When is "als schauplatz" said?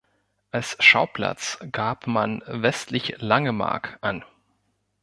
0.49-1.59